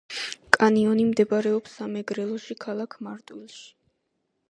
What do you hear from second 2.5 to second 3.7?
ქალაქ მარტვილში